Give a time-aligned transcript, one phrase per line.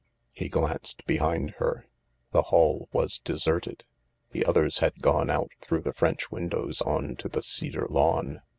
[0.33, 1.85] He glanced behind her.
[2.31, 3.83] The hall was deserted.
[4.31, 8.41] The others had gone out through the French windows on to the cedar lawn.